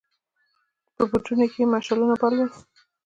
[0.95, 2.49] په برجونو کې يې مشعلونه بل ول.